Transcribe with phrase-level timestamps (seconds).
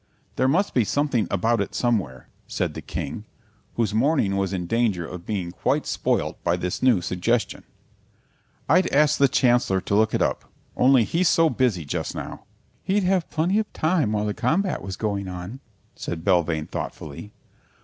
[0.35, 3.23] "There must be something about it somewhere," said the King,
[3.75, 7.61] whose morning was in danger of being quite spoilt by this new suggestion;
[8.67, 10.45] "I'd ask the Chancellor to look it up,
[10.75, 12.45] only he's so busy just now."
[12.81, 15.59] "He'd have plenty of time while the combat was going on,"
[15.95, 17.31] said Belvane thoughtfully.